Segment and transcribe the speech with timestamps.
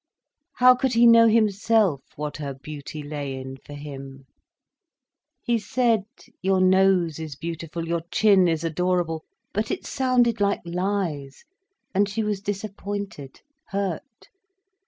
[0.55, 4.25] How could he know himself what her beauty lay in, for him.
[5.43, 6.05] He said
[6.41, 11.43] "Your nose is beautiful, your chin is adorable." But it sounded like lies,
[11.93, 14.29] and she was disappointed, hurt.